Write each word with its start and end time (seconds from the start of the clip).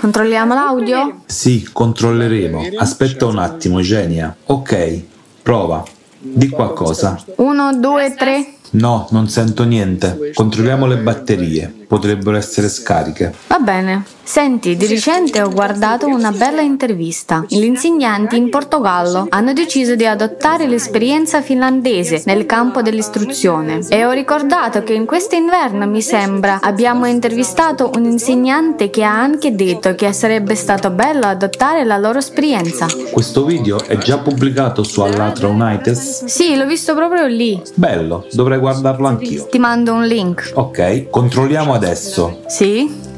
Controlliamo 0.00 0.54
l'audio? 0.54 1.20
Sì, 1.26 1.68
controlleremo. 1.70 2.62
Aspetta 2.78 3.26
un 3.26 3.36
attimo, 3.36 3.82
Genia. 3.82 4.34
Ok, 4.46 5.02
prova. 5.42 5.84
Di 6.18 6.48
qualcosa. 6.48 7.22
Uno, 7.36 7.78
due, 7.78 8.14
tre. 8.16 8.54
No, 8.70 9.06
non 9.10 9.28
sento 9.28 9.64
niente. 9.64 10.30
Controlliamo 10.32 10.86
le 10.86 10.96
batterie. 10.96 11.79
Potrebbero 11.90 12.36
essere 12.36 12.68
scariche. 12.68 13.34
Va 13.48 13.58
bene. 13.58 14.04
Senti, 14.22 14.76
di 14.76 14.86
recente 14.86 15.42
ho 15.42 15.50
guardato 15.50 16.06
una 16.06 16.30
bella 16.30 16.60
intervista. 16.60 17.44
Gli 17.48 17.64
insegnanti 17.64 18.36
in 18.36 18.48
Portogallo 18.48 19.26
hanno 19.28 19.52
deciso 19.52 19.96
di 19.96 20.06
adottare 20.06 20.68
l'esperienza 20.68 21.42
finlandese 21.42 22.22
nel 22.26 22.46
campo 22.46 22.80
dell'istruzione 22.80 23.80
e 23.88 24.06
ho 24.06 24.12
ricordato 24.12 24.84
che 24.84 24.92
in 24.92 25.04
questo 25.04 25.34
inverno, 25.34 25.84
mi 25.88 26.00
sembra, 26.00 26.60
abbiamo 26.62 27.06
intervistato 27.06 27.90
un 27.96 28.04
insegnante 28.04 28.88
che 28.88 29.02
ha 29.02 29.20
anche 29.20 29.56
detto 29.56 29.96
che 29.96 30.12
sarebbe 30.12 30.54
stato 30.54 30.90
bello 30.90 31.26
adottare 31.26 31.82
la 31.82 31.96
loro 31.96 32.18
esperienza. 32.18 32.86
Questo 33.10 33.44
video 33.44 33.82
è 33.84 33.98
già 33.98 34.18
pubblicato 34.18 34.84
su 34.84 35.00
Allatra 35.00 35.48
Unites? 35.48 36.26
Sì, 36.26 36.54
l'ho 36.54 36.66
visto 36.66 36.94
proprio 36.94 37.26
lì. 37.26 37.60
Bello, 37.74 38.28
dovrei 38.30 38.60
guardarlo 38.60 39.08
anch'io. 39.08 39.48
Ti 39.50 39.58
mando 39.58 39.92
un 39.92 40.04
link. 40.04 40.52
Ok, 40.54 41.10
controlliamo 41.10 41.78
adesso. 41.80 42.42
Sì? 42.46 43.08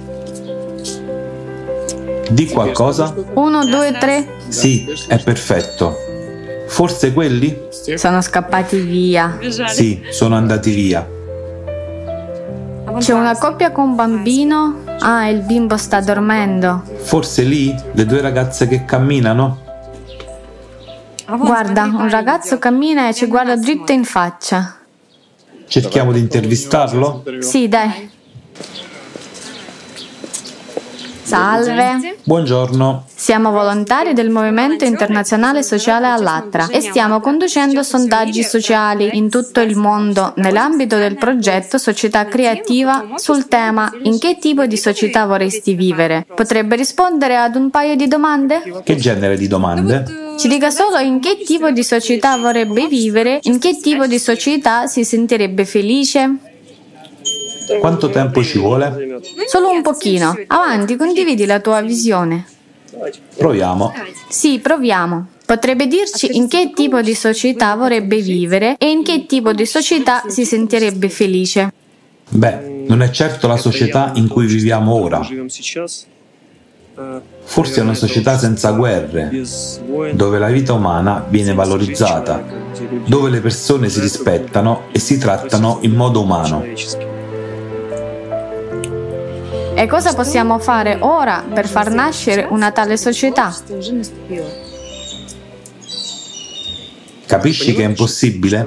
Di 2.30 2.46
qualcosa? 2.46 3.12
Uno, 3.34 3.64
due, 3.66 3.96
tre. 3.98 4.36
Sì, 4.48 4.86
è 5.08 5.18
perfetto. 5.18 5.96
Forse 6.68 7.12
quelli? 7.12 7.68
Sono 7.96 8.22
scappati 8.22 8.78
via. 8.78 9.38
Sì, 9.66 10.00
sono 10.10 10.36
andati 10.36 10.70
via. 10.70 11.06
C'è 12.98 13.12
una 13.12 13.36
coppia 13.36 13.72
con 13.72 13.88
un 13.90 13.94
bambino. 13.96 14.78
Ah, 15.00 15.28
il 15.28 15.40
bimbo 15.40 15.76
sta 15.76 16.00
dormendo. 16.00 16.84
Forse 16.98 17.42
lì? 17.42 17.74
Le 17.92 18.06
due 18.06 18.20
ragazze 18.20 18.68
che 18.68 18.84
camminano? 18.84 19.58
Guarda, 21.26 21.84
un 21.84 22.08
ragazzo 22.08 22.58
cammina 22.58 23.08
e 23.08 23.14
ci 23.14 23.26
guarda 23.26 23.56
dritto 23.56 23.92
in 23.92 24.04
faccia. 24.04 24.76
Cerchiamo 25.66 26.12
di 26.12 26.20
intervistarlo? 26.20 27.24
Sì, 27.40 27.68
dai. 27.68 28.20
Salve. 31.32 32.16
Buongiorno. 32.24 33.06
Siamo 33.14 33.52
volontari 33.52 34.12
del 34.12 34.28
Movimento 34.28 34.84
Internazionale 34.84 35.62
Sociale 35.62 36.06
Allatra 36.06 36.68
e 36.68 36.82
stiamo 36.82 37.20
conducendo 37.20 37.82
sondaggi 37.82 38.42
sociali 38.42 39.08
in 39.14 39.30
tutto 39.30 39.60
il 39.60 39.74
mondo 39.74 40.34
nell'ambito 40.36 40.98
del 40.98 41.16
progetto 41.16 41.78
Società 41.78 42.26
Creativa 42.26 43.12
sul 43.14 43.48
tema 43.48 43.90
In 44.02 44.18
che 44.18 44.36
tipo 44.38 44.66
di 44.66 44.76
società 44.76 45.24
vorresti 45.24 45.74
vivere? 45.74 46.26
Potrebbe 46.34 46.76
rispondere 46.76 47.38
ad 47.38 47.56
un 47.56 47.70
paio 47.70 47.96
di 47.96 48.08
domande? 48.08 48.82
Che 48.84 48.96
genere 48.96 49.38
di 49.38 49.46
domande? 49.46 50.34
Ci 50.38 50.48
dica 50.48 50.68
solo 50.68 50.98
in 50.98 51.18
che 51.18 51.38
tipo 51.46 51.70
di 51.70 51.82
società 51.82 52.36
vorrebbe 52.36 52.88
vivere, 52.88 53.38
in 53.44 53.58
che 53.58 53.78
tipo 53.80 54.06
di 54.06 54.18
società 54.18 54.86
si 54.86 55.02
sentirebbe 55.02 55.64
felice? 55.64 56.51
Quanto 57.80 58.10
tempo 58.10 58.42
ci 58.42 58.58
vuole? 58.58 59.20
Solo 59.46 59.70
un 59.70 59.82
pochino. 59.82 60.36
Avanti, 60.46 60.96
condividi 60.96 61.46
la 61.46 61.60
tua 61.60 61.80
visione. 61.80 62.46
Proviamo. 63.36 63.92
Sì, 64.28 64.58
proviamo. 64.58 65.28
Potrebbe 65.44 65.86
dirci 65.86 66.36
in 66.36 66.48
che 66.48 66.72
tipo 66.74 67.00
di 67.02 67.14
società 67.14 67.74
vorrebbe 67.74 68.20
vivere 68.20 68.76
e 68.78 68.90
in 68.90 69.02
che 69.02 69.26
tipo 69.26 69.52
di 69.52 69.66
società 69.66 70.22
si 70.26 70.44
sentirebbe 70.44 71.08
felice. 71.08 71.72
Beh, 72.28 72.84
non 72.86 73.02
è 73.02 73.10
certo 73.10 73.46
la 73.48 73.56
società 73.56 74.12
in 74.14 74.28
cui 74.28 74.46
viviamo 74.46 74.94
ora. 74.94 75.20
Forse 77.44 77.80
è 77.80 77.82
una 77.82 77.94
società 77.94 78.38
senza 78.38 78.70
guerre, 78.72 79.30
dove 80.12 80.38
la 80.38 80.48
vita 80.48 80.72
umana 80.72 81.24
viene 81.28 81.54
valorizzata, 81.54 82.42
dove 83.06 83.30
le 83.30 83.40
persone 83.40 83.88
si 83.88 84.00
rispettano 84.00 84.84
e 84.92 84.98
si 84.98 85.18
trattano 85.18 85.78
in 85.82 85.92
modo 85.92 86.22
umano. 86.22 86.64
E 89.82 89.88
cosa 89.88 90.14
possiamo 90.14 90.60
fare 90.60 90.98
ora 91.00 91.44
per 91.52 91.66
far 91.66 91.90
nascere 91.90 92.46
una 92.48 92.70
tale 92.70 92.96
società? 92.96 93.52
Capisci 97.26 97.74
che 97.74 97.82
è 97.82 97.86
impossibile? 97.88 98.64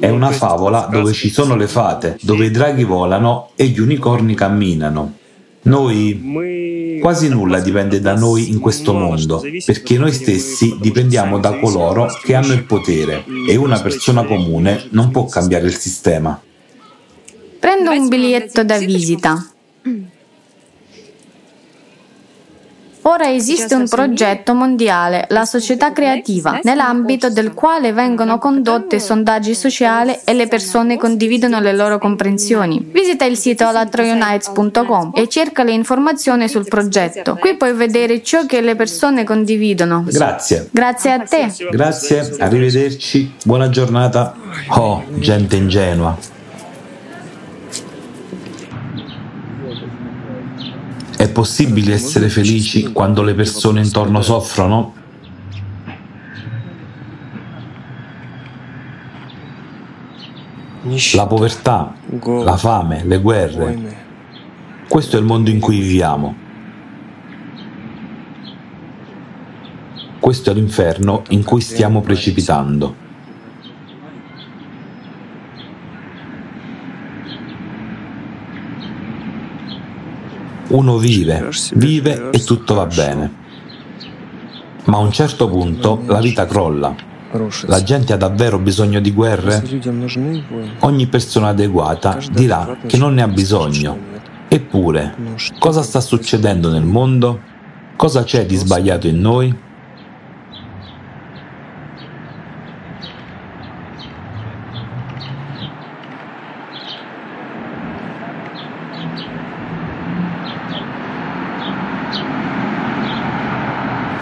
È 0.00 0.08
una 0.08 0.30
favola 0.32 0.88
dove 0.90 1.12
ci 1.12 1.30
sono 1.30 1.54
le 1.54 1.68
fate, 1.68 2.18
dove 2.22 2.46
i 2.46 2.50
draghi 2.50 2.82
volano 2.82 3.50
e 3.54 3.66
gli 3.66 3.78
unicorni 3.78 4.34
camminano. 4.34 5.14
Noi 5.62 6.98
quasi 7.00 7.28
nulla 7.28 7.60
dipende 7.60 8.00
da 8.00 8.16
noi 8.16 8.50
in 8.50 8.58
questo 8.58 8.92
mondo, 8.92 9.44
perché 9.64 9.96
noi 9.96 10.12
stessi 10.12 10.76
dipendiamo 10.80 11.38
da 11.38 11.56
coloro 11.56 12.08
che 12.24 12.34
hanno 12.34 12.52
il 12.52 12.64
potere 12.64 13.24
e 13.48 13.54
una 13.54 13.80
persona 13.80 14.24
comune 14.24 14.88
non 14.90 15.12
può 15.12 15.26
cambiare 15.26 15.66
il 15.66 15.76
sistema. 15.76 16.42
Prendo 17.60 17.90
un 17.90 18.08
biglietto 18.08 18.64
da 18.64 18.78
visita. 18.78 19.44
Ora 23.02 23.32
esiste 23.32 23.74
un 23.74 23.88
progetto 23.88 24.54
mondiale, 24.54 25.24
la 25.30 25.46
società 25.46 25.92
creativa, 25.92 26.60
nell'ambito 26.62 27.30
del 27.30 27.54
quale 27.54 27.92
vengono 27.92 28.38
condotti 28.38 29.00
sondaggi 29.00 29.54
sociali 29.54 30.18
e 30.24 30.34
le 30.34 30.48
persone 30.48 30.98
condividono 30.98 31.60
le 31.60 31.74
loro 31.74 31.98
comprensioni. 31.98 32.90
Visita 32.92 33.24
il 33.24 33.38
sito 33.38 33.66
alatrounites.com 33.66 35.12
e 35.14 35.28
cerca 35.28 35.64
le 35.64 35.72
informazioni 35.72 36.46
sul 36.48 36.68
progetto. 36.68 37.36
Qui 37.36 37.56
puoi 37.56 37.72
vedere 37.72 38.22
ciò 38.22 38.44
che 38.44 38.60
le 38.60 38.76
persone 38.76 39.24
condividono. 39.24 40.04
Grazie. 40.06 40.68
Grazie 40.70 41.12
a 41.12 41.18
te. 41.20 41.52
Grazie, 41.70 42.36
arrivederci, 42.38 43.32
buona 43.44 43.70
giornata. 43.70 44.34
Oh, 44.68 45.04
gente 45.18 45.56
ingenua. 45.56 46.39
È 51.20 51.28
possibile 51.28 51.92
essere 51.92 52.30
felici 52.30 52.92
quando 52.92 53.22
le 53.22 53.34
persone 53.34 53.82
intorno 53.82 54.22
soffrono? 54.22 54.94
La 61.12 61.26
povertà, 61.26 61.94
la 62.24 62.56
fame, 62.56 63.04
le 63.04 63.20
guerre. 63.20 63.96
Questo 64.88 65.16
è 65.16 65.20
il 65.20 65.26
mondo 65.26 65.50
in 65.50 65.60
cui 65.60 65.78
viviamo. 65.78 66.34
Questo 70.18 70.50
è 70.50 70.54
l'inferno 70.54 71.24
in 71.28 71.44
cui 71.44 71.60
stiamo 71.60 72.00
precipitando. 72.00 73.08
Uno 80.70 80.96
vive, 80.98 81.50
vive 81.74 82.30
e 82.30 82.44
tutto 82.44 82.74
va 82.74 82.86
bene. 82.86 83.32
Ma 84.84 84.96
a 84.96 85.00
un 85.00 85.12
certo 85.12 85.48
punto 85.48 86.02
la 86.06 86.20
vita 86.20 86.46
crolla. 86.46 86.94
La 87.66 87.82
gente 87.82 88.12
ha 88.12 88.16
davvero 88.16 88.58
bisogno 88.58 89.00
di 89.00 89.12
guerre? 89.12 89.62
Ogni 90.80 91.06
persona 91.06 91.48
adeguata 91.48 92.18
dirà 92.32 92.76
che 92.86 92.96
non 92.96 93.14
ne 93.14 93.22
ha 93.22 93.28
bisogno. 93.28 93.98
Eppure, 94.48 95.14
cosa 95.58 95.82
sta 95.82 96.00
succedendo 96.00 96.70
nel 96.70 96.84
mondo? 96.84 97.40
Cosa 97.94 98.24
c'è 98.24 98.46
di 98.46 98.56
sbagliato 98.56 99.06
in 99.06 99.20
noi? 99.20 99.54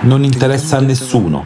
Non 0.08 0.24
interessa 0.24 0.78
a 0.78 0.80
nessuno. 0.80 1.44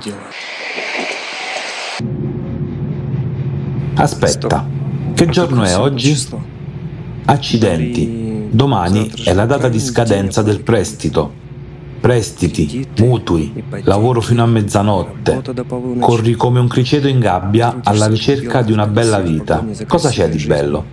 Aspetta, 3.94 4.66
che 5.14 5.26
giorno 5.26 5.64
è 5.64 5.76
oggi? 5.76 6.16
Accidenti, 7.24 8.48
domani 8.50 9.10
è 9.24 9.34
la 9.34 9.46
data 9.46 9.68
di 9.68 9.80
scadenza 9.80 10.42
del 10.42 10.62
prestito. 10.62 11.40
Prestiti, 12.00 12.86
mutui, 12.98 13.52
lavoro 13.82 14.20
fino 14.20 14.42
a 14.42 14.46
mezzanotte, 14.46 15.42
corri 16.00 16.34
come 16.34 16.58
un 16.58 16.68
criceto 16.68 17.08
in 17.08 17.18
gabbia 17.18 17.80
alla 17.82 18.06
ricerca 18.06 18.62
di 18.62 18.72
una 18.72 18.86
bella 18.86 19.18
vita. 19.18 19.64
Cosa 19.86 20.08
c'è 20.08 20.28
di 20.28 20.44
bello? 20.44 20.84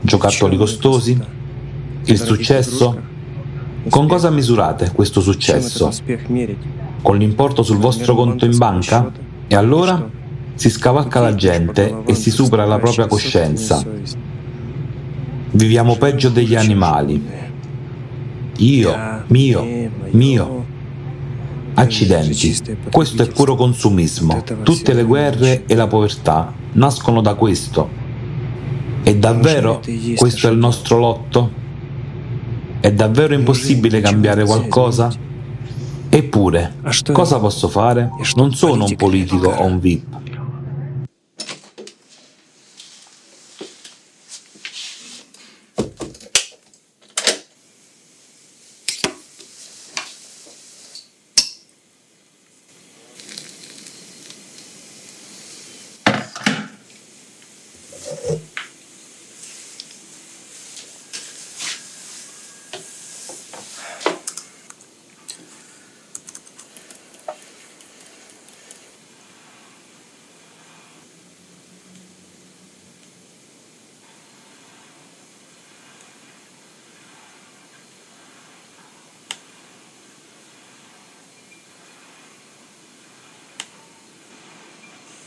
Giocattoli 0.00 0.56
costosi? 0.56 1.18
Il 2.04 2.18
successo? 2.18 3.10
Con 3.88 4.06
cosa 4.06 4.30
misurate 4.30 4.92
questo 4.92 5.20
successo? 5.20 5.90
Con 7.02 7.18
l'importo 7.18 7.62
sul 7.62 7.78
vostro 7.78 8.14
conto 8.14 8.44
in 8.44 8.56
banca? 8.56 9.10
E 9.48 9.54
allora? 9.54 10.08
Si 10.54 10.70
scavalca 10.70 11.20
la 11.20 11.34
gente 11.34 12.02
e 12.06 12.14
si 12.14 12.30
supera 12.30 12.64
la 12.64 12.78
propria 12.78 13.06
coscienza. 13.06 13.84
Viviamo 15.50 15.96
peggio 15.96 16.28
degli 16.28 16.54
animali. 16.54 17.22
io, 18.58 19.22
mio, 19.26 19.90
mio. 20.10 20.64
Accidenti, 21.74 22.54
questo 22.90 23.22
è 23.22 23.28
puro 23.28 23.56
consumismo. 23.56 24.42
Tutte 24.62 24.92
le 24.92 25.02
guerre 25.02 25.64
e 25.66 25.74
la 25.74 25.86
povertà 25.86 26.52
nascono 26.72 27.20
da 27.20 27.34
questo. 27.34 27.88
E 29.02 29.16
davvero 29.16 29.80
questo 30.16 30.48
è 30.48 30.50
il 30.50 30.58
nostro 30.58 30.98
lotto? 30.98 31.60
È 32.82 32.90
davvero 32.90 33.32
impossibile 33.32 34.00
cambiare 34.00 34.44
qualcosa? 34.44 35.08
Eppure, 36.08 36.74
cosa 37.12 37.38
posso 37.38 37.68
fare? 37.68 38.10
Non 38.34 38.52
sono 38.52 38.86
un 38.86 38.96
politico 38.96 39.50
o 39.50 39.64
un 39.66 39.78
VIP. 39.78 40.21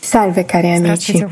Salve 0.06 0.46
cari 0.46 0.70
amici, 0.70 1.26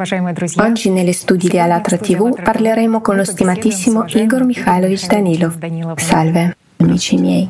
oggi 0.57 0.89
negli 0.89 1.13
studi 1.13 1.47
di 1.47 1.59
Alatra 1.59 1.95
TV 1.95 2.41
parleremo 2.41 3.01
con 3.01 3.15
lo 3.15 3.23
stimatissimo 3.23 4.05
Igor 4.07 4.43
Mikhailovich 4.45 5.05
Danilov. 5.05 5.59
Salve, 5.97 6.57
amici 6.77 7.17
miei. 7.17 7.47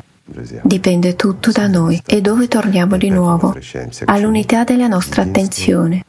Dipende 0.62 1.16
tutto 1.16 1.50
da 1.50 1.66
noi 1.66 2.00
e 2.04 2.20
dove 2.20 2.46
torniamo 2.46 2.98
di 2.98 3.08
nuovo, 3.08 3.56
all'unità 4.04 4.64
della 4.64 4.86
nostra 4.86 5.22
attenzione 5.22 6.04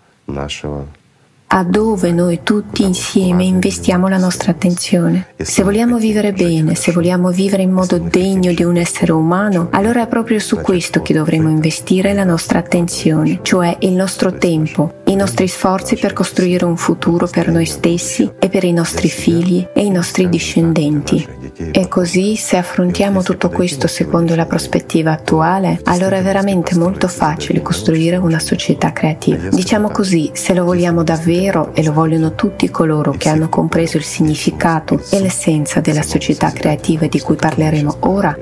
a 1.47 1.63
dove 1.63 2.12
noi 2.12 2.42
tutti 2.44 2.83
insieme 2.83 3.44
investiamo 3.44 4.07
la 4.07 4.18
nostra 4.18 4.51
attenzione. 4.51 5.27
Se 5.38 5.63
vogliamo 5.63 5.97
vivere 5.97 6.33
bene, 6.33 6.75
se 6.75 6.92
vogliamo 6.92 7.30
vivere 7.31 7.63
in 7.63 7.71
modo 7.71 7.97
degno 7.97 8.53
di 8.53 8.63
un 8.63 8.77
essere 8.77 9.12
umano, 9.12 9.69
allora 9.71 10.01
è 10.03 10.07
proprio 10.07 10.39
su 10.39 10.57
questo 10.57 11.01
che 11.01 11.13
dovremo 11.13 11.50
investire 11.50 12.13
la 12.13 12.24
nostra 12.24 12.59
attenzione, 12.59 13.39
cioè 13.42 13.75
il 13.80 13.94
nostro 13.94 14.33
tempo, 14.33 15.01
i 15.06 15.15
nostri 15.15 15.47
sforzi 15.47 15.95
per 15.95 16.13
costruire 16.13 16.65
un 16.65 16.77
futuro 16.77 17.27
per 17.27 17.50
noi 17.50 17.65
stessi 17.65 18.30
e 18.39 18.50
per 18.50 18.63
i 18.63 18.74
nostri 18.74 19.07
figli 19.07 19.65
e 19.74 19.83
i 19.83 19.91
nostri 19.91 20.27
discendenti. 20.27 21.44
E 21.57 21.87
così, 21.87 22.35
se 22.35 22.57
affrontiamo 22.57 23.23
tutto 23.23 23.49
questo 23.49 23.87
secondo 23.87 24.35
la 24.35 24.45
prospettiva 24.45 25.11
attuale, 25.11 25.79
allora 25.85 26.17
è 26.17 26.21
veramente 26.21 26.75
molto 26.75 27.07
facile 27.07 27.61
costruire 27.61 28.17
una 28.17 28.39
società 28.39 28.91
creativa. 28.91 29.49
Diciamo 29.49 29.89
così, 29.89 30.31
se 30.33 30.53
lo 30.53 30.65
vogliamo 30.65 31.03
davvero 31.03 31.73
e 31.73 31.83
lo 31.83 31.93
vogliono 31.93 32.35
tutti 32.35 32.69
coloro 32.69 33.11
che 33.11 33.29
hanno 33.29 33.49
compreso 33.49 33.97
il 33.97 34.03
significato 34.03 35.01
e 35.11 35.19
l'essenza 35.21 35.79
della 35.79 36.03
società 36.03 36.51
creativa 36.51 37.07
di 37.07 37.19
cui 37.19 37.35
parleremo 37.35 37.97
ora, 37.99 38.37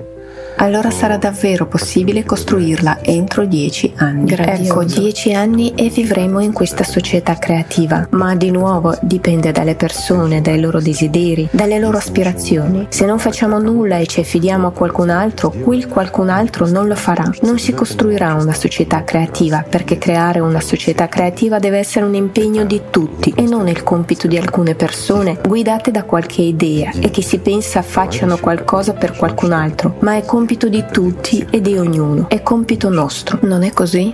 allora 0.58 0.92
sarà 0.92 1.18
davvero 1.18 1.66
possibile 1.66 2.24
costruirla 2.24 3.00
entro 3.02 3.46
dieci 3.46 3.92
anni. 3.98 4.26
Gradioso. 4.26 4.62
Ecco, 4.64 4.84
dieci 4.84 5.34
anni 5.34 5.74
e 5.76 5.90
vivremo 5.90 6.40
in 6.40 6.54
questa 6.54 6.84
società 6.84 7.36
creativa, 7.36 8.08
ma 8.12 8.36
di 8.36 8.52
nuovo 8.52 8.96
dipende 9.02 9.52
dalle 9.52 9.76
persone, 9.76 10.42
dai 10.42 10.60
loro 10.60 10.80
desideri, 10.80 11.50
dalle 11.52 11.80
loro 11.80 11.98
aspirazioni. 11.98 12.86
Se 12.90 13.06
non 13.06 13.20
facciamo 13.20 13.60
nulla 13.60 13.98
e 13.98 14.08
ci 14.08 14.20
affidiamo 14.20 14.68
a 14.68 14.72
qualcun 14.72 15.10
altro, 15.10 15.50
quel 15.50 15.88
qualcun 15.88 16.30
altro 16.30 16.68
non 16.68 16.88
lo 16.88 16.96
farà. 16.96 17.30
Non 17.42 17.60
si 17.60 17.74
costruirà 17.74 18.34
una 18.36 18.54
società 18.54 19.04
creativa, 19.04 19.66
perché 19.68 19.98
creare 19.98 20.40
una 20.40 20.62
società 20.62 21.08
creativa 21.08 21.60
deve 21.60 21.80
essere 21.80 22.06
un 22.06 22.16
impegno 22.16 22.64
di 22.64 22.82
tutti 22.90 23.34
e 23.36 23.44
non 23.44 23.68
il 23.68 23.84
compito 23.84 24.28
di 24.28 24.38
alcune 24.38 24.76
persone 24.76 25.40
guidate 25.46 25.92
da 25.92 26.04
qualche 26.04 26.42
idea 26.42 26.92
e 27.00 27.10
che 27.10 27.22
si 27.22 27.40
pensa 27.40 27.82
facciano 27.82 28.38
qualcosa 28.38 28.94
per 28.94 29.16
qualcun 29.16 29.52
altro, 29.52 29.96
ma 30.00 30.16
è 30.16 30.24
compito 30.24 30.43
compito 30.44 30.68
di 30.68 30.84
tutti 30.92 31.48
e 31.50 31.62
di 31.62 31.78
ognuno, 31.78 32.28
è 32.28 32.44
compito 32.44 32.90
nostro, 32.90 33.40
non 33.44 33.64
è 33.64 33.72
così? 33.72 34.14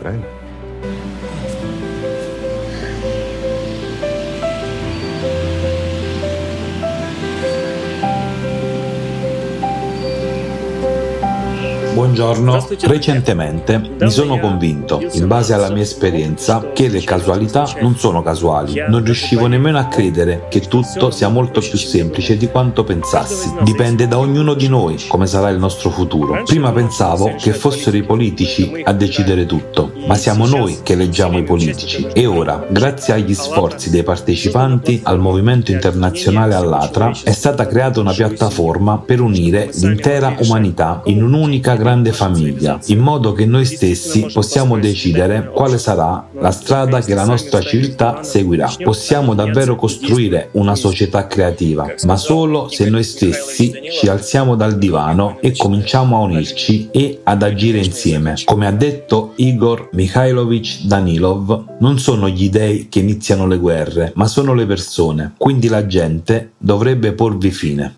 Buongiorno, 11.94 12.68
recentemente 12.84 13.82
mi 14.00 14.12
sono 14.12 14.40
convinto, 14.40 15.02
in 15.14 15.28
base 15.28 15.54
alla 15.54 15.70
mia 15.70 15.82
esperienza, 15.82 16.70
che 16.74 16.88
le 16.88 17.02
casualità 17.02 17.68
non 17.82 17.98
sono 17.98 18.22
casuali. 18.22 18.82
Non 18.88 19.04
riuscivo 19.04 19.48
nemmeno 19.48 19.80
a 19.80 19.86
credere 19.86 20.46
che 20.50 20.62
tutto 20.62 21.10
sia 21.10 21.30
molto 21.30 21.60
più 21.60 21.78
semplice 21.78 22.38
di 22.38 22.48
quanto 22.48 22.84
pensassi. 22.84 23.52
Dipende 23.64 24.08
da 24.08 24.18
ognuno 24.18 24.54
di 24.54 24.68
noi 24.68 24.98
come 25.08 25.26
sarà 25.26 25.50
il 25.50 25.58
nostro 25.58 25.90
futuro. 25.90 26.44
Prima 26.44 26.72
pensavo 26.72 27.34
che 27.38 27.54
fossero 27.54 27.98
i 27.98 28.04
politici 28.04 28.82
a 28.84 28.94
decidere 28.94 29.46
tutto, 29.46 29.92
ma 30.08 30.16
siamo 30.16 30.46
noi 30.46 30.78
che 30.84 30.94
eleggiamo 30.94 31.38
i 31.38 31.44
politici. 31.44 32.08
E 32.14 32.26
ora, 32.26 32.66
grazie 32.70 33.16
agli 33.16 33.34
sforzi 33.34 33.90
dei 33.90 34.04
partecipanti 34.04 35.02
al 35.04 35.20
movimento 35.20 35.72
internazionale 35.72 36.54
all'Atra, 36.54 37.12
è 37.24 37.32
stata 37.32 37.66
creata 37.68 38.00
una 38.00 38.14
piattaforma 38.14 39.00
per 39.00 39.20
unire 39.20 39.70
l'intera 39.74 40.36
umanità 40.40 41.02
in 41.06 41.24
un'unica 41.24 41.76
grande 41.80 42.12
famiglia, 42.12 42.78
in 42.88 43.00
modo 43.00 43.32
che 43.32 43.46
noi 43.46 43.64
stessi 43.64 44.28
possiamo 44.32 44.78
decidere 44.78 45.50
quale 45.54 45.78
sarà 45.78 46.28
la 46.34 46.52
strada 46.52 47.00
che 47.00 47.16
la 47.16 47.26
nostra 47.26 47.62
civiltà 47.62 48.22
seguirà. 48.22 48.70
Possiamo 48.84 49.34
davvero 49.34 49.76
costruire 49.76 50.50
una 50.52 50.76
società 50.76 51.26
creativa, 51.26 51.88
ma 52.04 52.18
solo 52.18 52.68
se 52.68 52.90
noi 52.90 53.04
stessi 53.04 53.72
ci 53.92 54.08
alziamo 54.08 54.56
dal 54.56 54.78
divano 54.78 55.38
e 55.40 55.56
cominciamo 55.56 56.18
a 56.18 56.20
unirci 56.20 56.90
e 56.92 57.22
ad 57.24 57.42
agire 57.42 57.80
insieme. 57.80 58.36
Come 58.44 58.68
ha 58.68 58.72
detto 58.72 59.32
Igor 59.38 59.90
Mikhailovich 59.94 60.84
Danilov, 60.84 61.78
non 61.80 61.98
sono 61.98 62.28
gli 62.28 62.50
dei 62.50 62.90
che 62.90 63.00
iniziano 63.00 63.48
le 63.48 63.58
guerre, 63.58 64.12
ma 64.16 64.28
sono 64.28 64.54
le 64.54 64.66
persone, 64.66 65.34
quindi 65.38 65.70
la 65.70 65.88
gente 65.88 66.52
dovrebbe 66.58 67.14
porvi 67.14 67.52
fine. 67.52 67.96